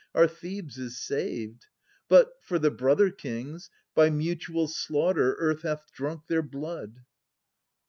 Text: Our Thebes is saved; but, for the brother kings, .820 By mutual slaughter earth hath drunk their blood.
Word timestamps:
Our 0.15 0.25
Thebes 0.27 0.79
is 0.79 0.97
saved; 0.97 1.67
but, 2.09 2.29
for 2.41 2.57
the 2.57 2.71
brother 2.71 3.11
kings, 3.11 3.69
.820 3.95 3.95
By 3.95 4.09
mutual 4.09 4.67
slaughter 4.67 5.35
earth 5.35 5.61
hath 5.61 5.91
drunk 5.93 6.25
their 6.25 6.41
blood. 6.41 7.01